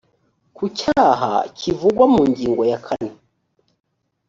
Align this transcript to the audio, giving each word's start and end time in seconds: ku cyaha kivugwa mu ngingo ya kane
ku 0.55 0.65
cyaha 0.79 1.33
kivugwa 1.57 2.05
mu 2.13 2.21
ngingo 2.29 2.63
ya 2.71 2.79
kane 2.87 3.13